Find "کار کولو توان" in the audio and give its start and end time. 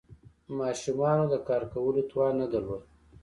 1.47-2.33